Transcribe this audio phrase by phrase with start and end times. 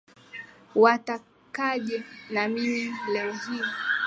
[0.75, 2.03] Watakaje
[2.33, 3.63] na mimi leo hii?